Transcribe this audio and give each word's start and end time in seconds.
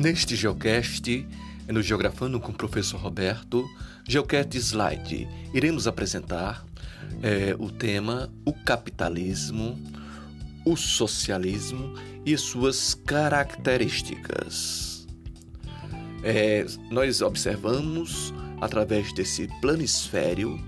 Neste 0.00 0.34
Geocast, 0.34 1.28
no 1.68 1.82
Geografando 1.82 2.40
com 2.40 2.52
o 2.52 2.54
professor 2.54 2.98
Roberto, 2.98 3.68
Geocast 4.08 4.56
Slide, 4.56 5.28
iremos 5.52 5.86
apresentar 5.86 6.64
é, 7.22 7.54
o 7.58 7.70
tema 7.70 8.32
o 8.42 8.54
capitalismo, 8.54 9.78
o 10.64 10.74
socialismo 10.74 11.92
e 12.24 12.34
suas 12.38 12.94
características. 12.94 15.06
É, 16.24 16.64
nós 16.90 17.20
observamos 17.20 18.32
através 18.58 19.12
desse 19.12 19.48
planisfério 19.60 20.58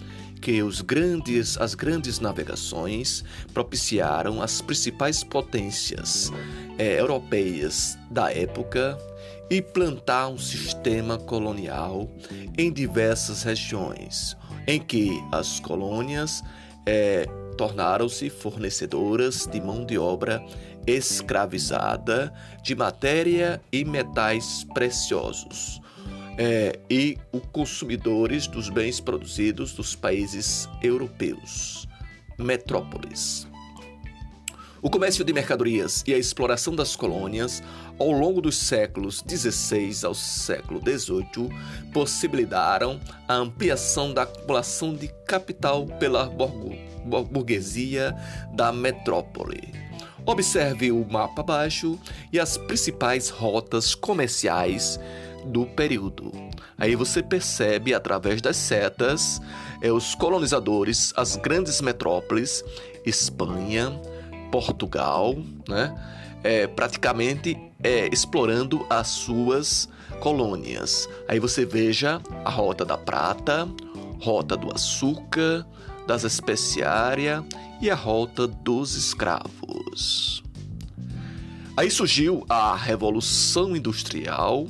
que 0.43 0.61
os 0.61 0.81
grandes, 0.81 1.57
as 1.57 1.75
grandes 1.77 2.19
navegações 2.19 3.25
propiciaram 3.55 4.43
as 4.43 4.61
principais 4.61 5.23
potências 5.23 6.33
é, 6.77 6.99
europeias 7.01 7.97
da 8.11 8.33
época 8.33 8.99
e 9.49 9.63
plantar 9.63 10.29
um 10.29 10.39
sistema 10.39 11.17
colonial 11.17 12.11
em 12.59 12.73
diversas 12.73 13.45
regiões, 13.45 14.37
em 14.67 14.81
que 14.81 15.13
as 15.31 15.61
colônias 15.61 16.43
é, 16.85 17.25
tornaram-se 17.57 18.29
fornecedoras 18.29 19.47
de 19.47 19.61
mão 19.61 19.87
de 19.87 19.97
obra 19.97 20.45
escravizada 20.85 22.35
de 22.65 22.75
matéria 22.75 23.63
e 23.71 23.85
metais 23.85 24.67
preciosos. 24.75 25.81
É, 26.39 26.79
e 26.89 27.19
os 27.31 27.43
consumidores 27.53 28.47
dos 28.47 28.69
bens 28.69 29.01
produzidos 29.01 29.73
dos 29.75 29.95
países 29.95 30.69
europeus, 30.83 31.87
metrópoles. 32.39 33.47
O 34.85 34.91
comércio 34.91 35.25
de 35.25 35.33
mercadorias 35.33 36.03
e 36.09 36.13
a 36.13 36.19
exploração 36.19 36.75
das 36.75 36.97
colônias 36.97 37.63
ao 38.01 38.11
longo 38.11 38.41
dos 38.41 38.57
séculos 38.57 39.23
XVI 39.29 40.05
ao 40.05 40.13
século 40.13 40.81
XVIII 40.81 41.49
possibilitaram 41.93 42.99
a 43.29 43.35
ampliação 43.35 44.13
da 44.13 44.23
acumulação 44.23 44.93
de 44.93 45.07
capital 45.25 45.87
pela 45.87 46.29
burguesia 47.31 48.13
da 48.53 48.73
metrópole. 48.73 49.73
Observe 50.27 50.91
o 50.91 51.07
mapa 51.09 51.43
abaixo 51.43 51.97
e 52.33 52.41
as 52.41 52.57
principais 52.57 53.29
rotas 53.29 53.95
comerciais 53.95 54.99
do 55.47 55.67
período. 55.67 56.33
Aí 56.79 56.97
você 56.97 57.23
percebe 57.23 57.95
através 57.95 58.41
das 58.41 58.57
setas 58.57 59.41
é, 59.81 59.93
os 59.93 60.15
colonizadores, 60.15 61.13
as 61.17 61.37
grandes 61.37 61.81
metrópoles, 61.81 62.65
Espanha, 63.05 63.91
Portugal, 64.51 65.37
né? 65.69 65.95
É, 66.45 66.67
praticamente 66.67 67.57
é, 67.83 68.09
explorando 68.13 68.85
as 68.91 69.09
suas 69.09 69.89
colônias. 70.21 71.09
Aí 71.29 71.39
você 71.39 71.65
veja 71.65 72.21
a 72.45 72.51
rota 72.51 72.85
da 72.85 72.99
prata, 72.99 73.69
rota 74.21 74.57
do 74.57 74.73
açúcar, 74.75 75.65
das 76.07 76.25
especiárias 76.25 77.45
e 77.81 77.91
a 77.91 77.95
rota 77.95 78.47
dos 78.47 78.97
escravos. 78.97 80.43
Aí 81.77 81.91
surgiu 81.91 82.45
a 82.49 82.77
Revolução 82.77 83.75
Industrial 83.75 84.67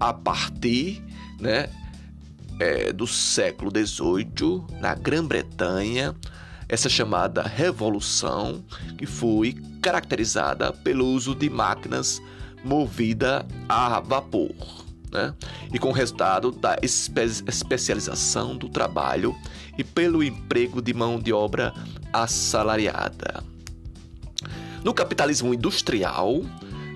a 0.00 0.12
partir 0.14 1.04
né, 1.38 1.68
é, 2.58 2.92
do 2.92 3.06
século 3.06 3.70
XVIII, 3.70 4.64
na 4.80 4.94
Grã-Bretanha, 4.94 6.16
essa 6.68 6.88
chamada 6.88 7.42
revolução 7.42 8.64
que 8.96 9.04
foi 9.04 9.56
caracterizada 9.82 10.72
pelo 10.72 11.06
uso 11.06 11.34
de 11.34 11.50
máquinas 11.50 12.20
movidas 12.64 13.44
a 13.68 14.00
vapor. 14.00 14.54
Né? 15.12 15.34
E 15.72 15.78
com 15.78 15.88
o 15.88 15.92
resultado 15.92 16.52
da 16.52 16.78
espe 16.80 17.22
especialização 17.46 18.56
do 18.56 18.68
trabalho 18.68 19.34
e 19.76 19.82
pelo 19.82 20.22
emprego 20.22 20.80
de 20.80 20.94
mão 20.94 21.18
de 21.18 21.32
obra 21.32 21.74
assalariada. 22.12 23.42
No 24.84 24.94
capitalismo 24.94 25.52
industrial, 25.52 26.42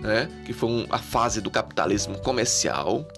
né, 0.04 0.28
que 0.44 0.52
foi 0.52 0.86
a 0.90 0.98
fase 0.98 1.40
do 1.40 1.50
capitalismo 1.50 2.18
comercial, 2.18 3.08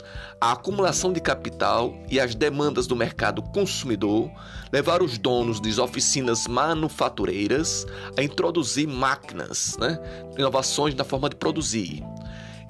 a 0.40 0.52
acumulação 0.52 1.12
de 1.12 1.20
capital 1.20 1.92
e 2.08 2.20
as 2.20 2.34
demandas 2.34 2.86
do 2.86 2.94
mercado 2.94 3.42
consumidor 3.42 4.30
levaram 4.72 5.04
os 5.04 5.18
donos 5.18 5.60
de 5.60 5.80
oficinas 5.80 6.46
manufatureiras 6.46 7.84
a 8.16 8.22
introduzir 8.22 8.86
máquinas, 8.86 9.76
né, 9.78 9.98
inovações 10.38 10.94
na 10.94 11.02
forma 11.02 11.28
de 11.28 11.34
produzir. 11.34 12.04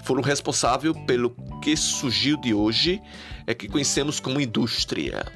Foram 0.02 0.22
responsáveis 0.22 0.96
pelo 1.06 1.30
que 1.60 1.76
surgiu 1.76 2.40
de 2.40 2.54
hoje, 2.54 3.02
é 3.46 3.52
que 3.52 3.68
conhecemos 3.68 4.18
como 4.18 4.40
indústria. 4.40 5.26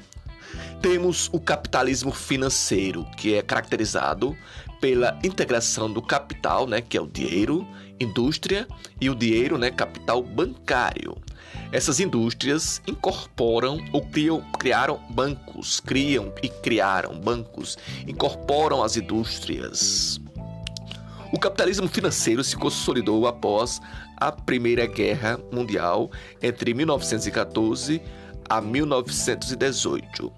Temos 0.81 1.29
o 1.31 1.39
capitalismo 1.39 2.11
financeiro, 2.11 3.05
que 3.15 3.35
é 3.35 3.41
caracterizado 3.43 4.35
pela 4.81 5.17
integração 5.23 5.91
do 5.91 6.01
capital, 6.01 6.67
né, 6.67 6.81
que 6.81 6.97
é 6.97 7.01
o 7.01 7.07
dinheiro, 7.07 7.65
indústria, 7.99 8.67
e 8.99 9.09
o 9.09 9.15
dinheiro, 9.15 9.57
né, 9.57 9.69
capital 9.69 10.23
bancário. 10.23 11.15
Essas 11.71 11.99
indústrias 11.99 12.81
incorporam 12.85 13.77
ou 13.93 14.01
criam, 14.07 14.41
criaram 14.59 14.99
bancos, 15.11 15.79
criam 15.79 16.33
e 16.43 16.49
criaram 16.49 17.17
bancos, 17.17 17.77
incorporam 18.07 18.83
as 18.83 18.97
indústrias. 18.97 20.19
O 21.31 21.39
capitalismo 21.39 21.87
financeiro 21.87 22.43
se 22.43 22.57
consolidou 22.57 23.25
após 23.25 23.79
a 24.17 24.31
Primeira 24.31 24.85
Guerra 24.85 25.39
Mundial 25.51 26.11
entre 26.41 26.73
1914 26.73 28.01
a 28.49 28.59
1918. 28.59 30.31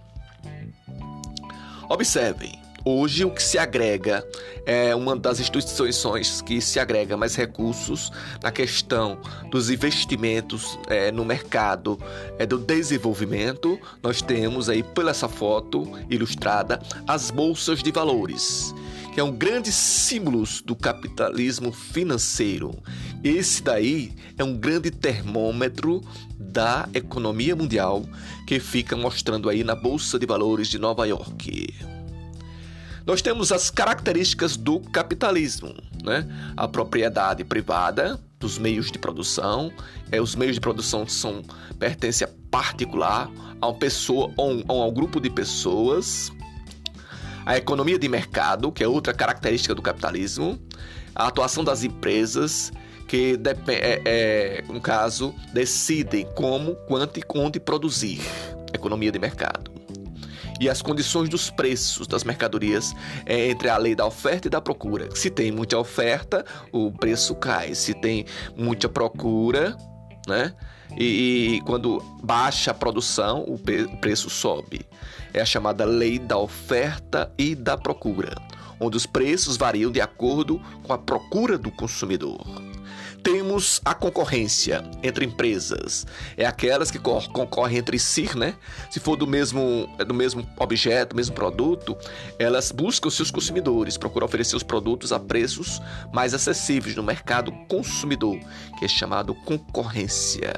Observem, 1.90 2.63
Hoje, 2.86 3.24
o 3.24 3.32
que 3.32 3.42
se 3.42 3.58
agrega 3.58 4.28
é 4.66 4.94
uma 4.94 5.16
das 5.16 5.40
instituições 5.40 6.42
que 6.42 6.60
se 6.60 6.82
agrega 6.82 7.16
mais 7.16 7.34
recursos 7.34 8.12
na 8.42 8.52
questão 8.52 9.18
dos 9.50 9.70
investimentos 9.70 10.78
é, 10.88 11.10
no 11.10 11.24
mercado 11.24 11.98
é, 12.38 12.46
do 12.46 12.58
desenvolvimento. 12.58 13.80
Nós 14.02 14.22
temos 14.22 14.68
aí, 14.68 14.84
pela 14.84 15.12
essa 15.12 15.30
foto 15.30 15.90
ilustrada, 16.10 16.82
as 17.08 17.32
bolsas 17.32 17.82
de 17.82 17.90
valores, 17.90 18.76
que 19.14 19.20
é 19.22 19.24
um 19.24 19.32
grande 19.32 19.72
símbolo 19.72 20.44
do 20.66 20.76
capitalismo 20.76 21.72
financeiro. 21.72 22.78
Esse 23.24 23.64
daí 23.64 24.12
é 24.38 24.44
um 24.44 24.58
grande 24.58 24.92
termômetro 24.92 26.02
da 26.38 26.90
economia 26.94 27.56
mundial 27.56 28.04
que 28.46 28.60
fica 28.60 28.98
mostrando 28.98 29.48
aí 29.48 29.64
na 29.64 29.74
Bolsa 29.74 30.20
de 30.20 30.26
Valores 30.26 30.68
de 30.68 30.78
Nova 30.78 31.08
York. 31.08 31.74
Nós 33.06 33.22
temos 33.22 33.52
as 33.52 33.70
características 33.70 34.56
do 34.56 34.80
capitalismo, 34.80 35.76
né? 36.04 36.26
A 36.56 36.68
propriedade 36.68 37.44
privada 37.44 38.20
dos 38.40 38.58
meios 38.58 38.92
de 38.92 38.98
produção, 38.98 39.72
é, 40.10 40.22
os 40.22 40.36
meios 40.36 40.56
de 40.56 40.62
produção 40.62 41.06
são 41.08 41.44
pertencem 41.78 42.26
a 42.26 42.32
particular, 42.50 43.30
a 43.60 43.68
uma 43.68 43.78
pessoa 43.78 44.32
ou, 44.38 44.64
ou 44.68 44.82
a 44.82 44.88
um 44.88 44.94
grupo 44.94 45.20
de 45.20 45.30
pessoas. 45.30 46.32
A 47.46 47.58
economia 47.58 48.00
de 48.00 48.08
mercado, 48.08 48.72
que 48.72 48.84
é 48.84 48.88
outra 48.88 49.14
característica 49.14 49.76
do 49.76 49.82
capitalismo, 49.82 50.58
a 51.14 51.28
atuação 51.28 51.62
das 51.62 51.84
empresas, 51.84 52.72
que, 53.06 53.38
é, 53.68 54.02
é, 54.06 54.64
no 54.72 54.80
caso, 54.80 55.36
decidem 55.54 56.26
como, 56.36 56.76
quanto 56.88 57.20
e 57.20 57.24
onde 57.36 57.60
produzir. 57.60 58.22
Economia 58.74 59.12
de 59.12 59.20
mercado 59.20 59.73
e 60.60 60.70
as 60.70 60.82
condições 60.82 61.30
dos 61.30 61.50
preços 61.50 62.08
das 62.08 62.24
mercadorias 62.24 62.94
é 63.26 63.50
entre 63.50 63.70
a 63.70 63.78
lei 63.78 63.96
da 63.96 64.06
oferta 64.06 64.48
e 64.48 64.52
da 64.52 64.62
procura. 64.62 65.10
Se 65.16 65.30
tem 65.30 65.52
muita 65.52 65.78
oferta, 65.78 66.46
o 66.72 66.92
preço 66.92 67.36
cai. 67.36 67.76
Se 67.76 67.94
tem 67.94 68.26
muita 68.56 68.88
procura, 68.88 69.76
né? 70.28 70.54
E, 70.98 71.56
e 71.56 71.62
quando 71.62 72.00
baixa 72.24 72.72
a 72.72 72.74
produção, 72.74 73.44
o, 73.48 73.56
o 73.56 73.98
preço 73.98 74.30
sobe. 74.30 74.86
É 75.34 75.42
a 75.42 75.46
chamada 75.46 75.86
lei 75.86 76.20
da 76.20 76.38
oferta 76.38 77.32
e 77.38 77.56
da 77.56 77.76
procura, 77.76 78.36
onde 78.80 78.96
os 78.96 79.06
preços 79.06 79.58
variam 79.58 79.92
de 79.92 80.00
acordo 80.00 80.62
com 80.84 80.94
a 80.94 80.98
procura 80.98 81.58
do 81.58 81.72
consumidor 81.72 82.73
temos 83.24 83.82
a 83.86 83.96
concorrência 83.96 84.84
entre 85.02 85.26
empresas. 85.26 86.06
É 86.36 86.46
aquelas 86.46 86.92
que 86.92 87.00
concorrem 87.00 87.78
entre 87.78 87.98
si, 87.98 88.38
né? 88.38 88.56
Se 88.92 89.00
for 89.00 89.16
do 89.16 89.26
mesmo, 89.26 89.88
do 90.06 90.14
mesmo 90.14 90.46
objeto, 90.60 91.16
mesmo 91.16 91.34
produto, 91.34 91.98
elas 92.38 92.72
buscam 92.72 93.10
seus 93.10 93.32
consumidores, 93.32 93.98
procuram 93.98 94.26
oferecer 94.26 94.56
os 94.56 94.64
produtos 94.64 95.14
a 95.14 95.20
preços 95.20 95.82
mais 96.14 96.34
acessíveis 96.34 96.96
no 96.96 97.04
mercado 97.04 97.52
consumidor, 97.70 98.38
que 98.78 98.86
é 98.86 98.88
chamado 98.88 99.34
concorrência. 99.34 100.54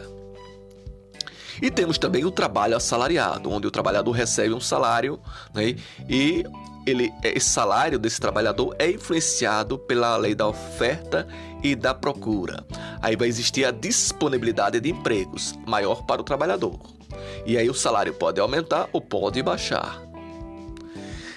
E 1.61 1.71
temos 1.71 1.97
também 1.97 2.25
o 2.25 2.31
trabalho 2.31 2.75
assalariado, 2.75 3.49
onde 3.49 3.67
o 3.67 3.71
trabalhador 3.71 4.11
recebe 4.11 4.53
um 4.53 4.59
salário 4.59 5.19
né, 5.53 5.75
e 6.09 6.43
ele, 6.85 7.11
esse 7.23 7.49
salário 7.49 7.97
desse 7.97 8.19
trabalhador 8.19 8.75
é 8.77 8.89
influenciado 8.91 9.77
pela 9.77 10.15
lei 10.17 10.35
da 10.35 10.47
oferta 10.47 11.27
e 11.63 11.75
da 11.75 11.93
procura. 11.93 12.65
Aí 13.01 13.15
vai 13.15 13.27
existir 13.27 13.65
a 13.65 13.71
disponibilidade 13.71 14.79
de 14.79 14.91
empregos 14.91 15.55
maior 15.65 16.05
para 16.05 16.21
o 16.21 16.23
trabalhador. 16.23 16.79
E 17.45 17.57
aí 17.57 17.69
o 17.69 17.73
salário 17.73 18.13
pode 18.13 18.39
aumentar 18.39 18.87
ou 18.93 19.01
pode 19.01 19.41
baixar. 19.41 20.01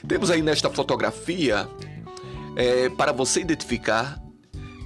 Temos 0.06 0.30
aí 0.30 0.42
nesta 0.42 0.70
fotografia 0.70 1.68
é, 2.56 2.88
para 2.90 3.12
você 3.12 3.40
identificar 3.40 4.20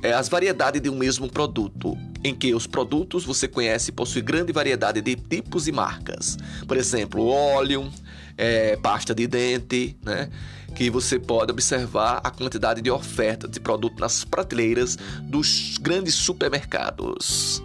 é, 0.03 0.13
as 0.13 0.29
variedades 0.29 0.81
de 0.81 0.91
um 0.91 0.97
mesmo 0.97 1.29
produto, 1.29 1.97
em 2.25 2.35
que 2.35 2.55
os 2.55 2.67
produtos 2.67 3.25
você 3.25 3.47
conhece 3.47 3.93
possuem 3.93 4.25
grande 4.25 4.53
variedade 4.53 5.01
de 5.01 5.17
tipos 5.17 5.69
e 5.69 5.73
marcas. 5.73 6.37
Por 6.67 6.77
exemplo, 6.77 7.27
óleo, 7.27 7.91
é, 8.37 8.77
pasta 8.77 9.15
de 9.15 9.27
dente, 9.27 9.97
né? 10.03 10.29
Que 10.75 10.89
você 10.89 11.19
pode 11.19 11.53
observar 11.53 12.21
a 12.25 12.31
quantidade 12.31 12.81
de 12.81 12.91
oferta 12.91 13.47
de 13.47 13.61
produto 13.61 14.01
nas 14.01 14.25
prateleiras 14.25 14.97
dos 15.23 15.77
grandes 15.79 16.15
supermercados. 16.15 17.63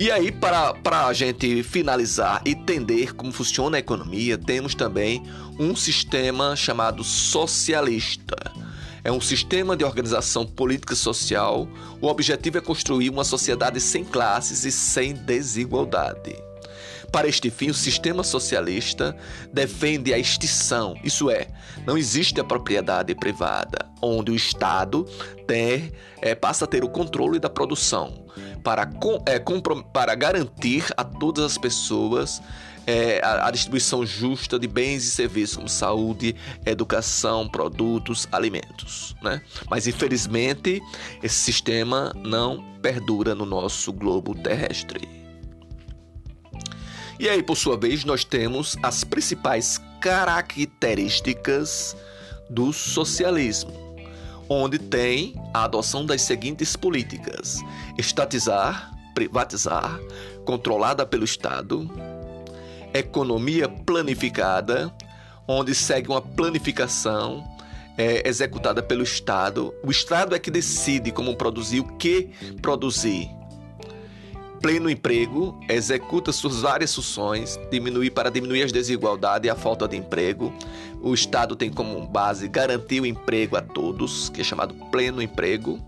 E 0.00 0.10
aí, 0.10 0.32
para, 0.32 0.74
para 0.74 1.06
a 1.06 1.12
gente 1.12 1.62
finalizar 1.62 2.42
e 2.44 2.50
entender 2.50 3.14
como 3.14 3.30
funciona 3.30 3.76
a 3.76 3.80
economia, 3.80 4.36
temos 4.38 4.74
também 4.74 5.22
um 5.58 5.76
sistema 5.76 6.56
chamado 6.56 7.04
socialista. 7.04 8.36
É 9.04 9.12
um 9.12 9.20
sistema 9.20 9.76
de 9.76 9.84
organização 9.84 10.46
política 10.46 10.94
social. 10.94 11.68
O 12.00 12.06
objetivo 12.06 12.58
é 12.58 12.60
construir 12.60 13.10
uma 13.10 13.24
sociedade 13.24 13.80
sem 13.80 14.04
classes 14.04 14.64
e 14.64 14.72
sem 14.72 15.12
desigualdade. 15.12 16.36
Para 17.12 17.28
este 17.28 17.50
fim, 17.50 17.68
o 17.68 17.74
sistema 17.74 18.24
socialista 18.24 19.14
defende 19.52 20.14
a 20.14 20.18
extinção, 20.18 20.96
isso 21.04 21.30
é, 21.30 21.46
não 21.86 21.98
existe 21.98 22.40
a 22.40 22.44
propriedade 22.44 23.14
privada, 23.14 23.86
onde 24.00 24.32
o 24.32 24.34
Estado 24.34 25.06
é, 26.22 26.34
passa 26.34 26.64
a 26.64 26.68
ter 26.68 26.82
o 26.82 26.88
controle 26.88 27.38
da 27.38 27.50
produção 27.50 28.24
para, 28.64 28.88
é, 29.26 29.38
para 29.92 30.14
garantir 30.14 30.86
a 30.96 31.04
todas 31.04 31.44
as 31.44 31.58
pessoas 31.58 32.40
é, 32.86 33.20
a, 33.22 33.48
a, 33.48 33.50
distribuição 33.50 34.04
justa 34.04 34.58
de 34.58 34.66
bens 34.66 35.04
e 35.04 35.10
serviços 35.10 35.56
como 35.56 35.68
saúde, 35.68 36.34
educação, 36.64 37.46
produtos, 37.46 38.26
alimentos. 38.32 39.14
Né? 39.22 39.42
Mas 39.68 39.86
infelizmente 39.86 40.80
esse 41.22 41.36
sistema 41.36 42.12
não 42.16 42.64
perdura 42.80 43.34
no 43.34 43.44
nosso 43.44 43.92
globo 43.92 44.34
terrestre. 44.34 45.21
E 47.18 47.28
aí, 47.28 47.42
por 47.42 47.56
sua 47.56 47.76
vez, 47.76 48.04
nós 48.04 48.24
temos 48.24 48.76
as 48.82 49.04
principais 49.04 49.80
características 50.00 51.96
do 52.48 52.72
socialismo, 52.72 53.72
onde 54.48 54.78
tem 54.78 55.34
a 55.54 55.64
adoção 55.64 56.04
das 56.04 56.22
seguintes 56.22 56.74
políticas: 56.76 57.60
estatizar, 57.98 58.92
privatizar, 59.14 60.00
controlada 60.44 61.06
pelo 61.06 61.24
Estado, 61.24 61.90
economia 62.92 63.68
planificada, 63.68 64.92
onde 65.46 65.74
segue 65.74 66.08
uma 66.08 66.20
planificação 66.20 67.44
é, 67.96 68.26
executada 68.28 68.82
pelo 68.82 69.02
Estado. 69.02 69.74
O 69.84 69.90
Estado 69.90 70.34
é 70.34 70.38
que 70.38 70.50
decide 70.50 71.10
como 71.12 71.36
produzir, 71.36 71.80
o 71.80 71.84
que 71.96 72.30
produzir 72.60 73.30
pleno 74.62 74.88
emprego, 74.88 75.58
executa 75.68 76.30
suas 76.30 76.60
várias 76.60 76.94
funções, 76.94 77.58
diminuir 77.70 78.12
para 78.12 78.30
diminuir 78.30 78.62
as 78.62 78.70
desigualdades 78.70 79.48
e 79.48 79.50
a 79.50 79.56
falta 79.56 79.88
de 79.88 79.96
emprego. 79.96 80.54
O 81.02 81.12
Estado 81.12 81.56
tem 81.56 81.68
como 81.68 82.06
base 82.06 82.46
garantir 82.46 83.00
o 83.00 83.06
emprego 83.06 83.56
a 83.56 83.60
todos, 83.60 84.28
que 84.28 84.40
é 84.40 84.44
chamado 84.44 84.72
pleno 84.92 85.20
emprego. 85.20 85.84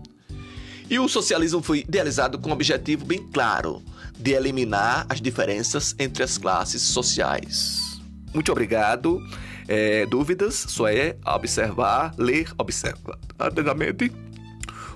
E 0.89 0.99
o 0.99 1.07
socialismo 1.07 1.63
foi 1.63 1.79
idealizado 1.79 2.37
com 2.37 2.49
um 2.49 2.53
objetivo 2.53 3.05
bem 3.05 3.25
claro 3.31 3.81
de 4.19 4.33
eliminar 4.33 5.05
as 5.07 5.21
diferenças 5.21 5.95
entre 5.97 6.21
as 6.21 6.37
classes 6.37 6.81
sociais. 6.81 7.99
Muito 8.33 8.51
obrigado. 8.51 9.25
É, 9.67 10.05
dúvidas? 10.05 10.65
Só 10.67 10.87
é 10.89 11.15
observar, 11.25 12.13
ler, 12.17 12.51
observa 12.57 13.17
atentamente 13.39 14.11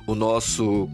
o 0.05 0.13
nosso 0.13 0.89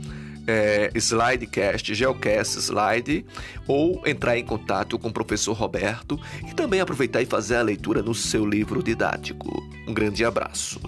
é, 0.48 0.92
Slidecast, 0.96 1.94
Geocast 1.94 2.58
Slide, 2.60 3.26
ou 3.68 4.02
entrar 4.06 4.38
em 4.38 4.46
contato 4.46 4.98
com 4.98 5.10
o 5.10 5.14
professor 5.14 5.54
Roberto 5.54 6.20
e 6.48 6.54
também 6.54 6.80
aproveitar 6.80 7.22
e 7.22 7.26
fazer 7.26 7.56
a 7.56 7.62
leitura 7.62 8.02
no 8.02 8.14
seu 8.14 8.46
livro 8.46 8.82
didático. 8.82 9.64
Um 9.88 9.94
grande 9.94 10.24
abraço. 10.24 10.80